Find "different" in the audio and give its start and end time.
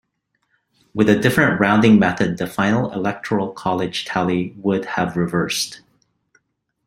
1.19-1.59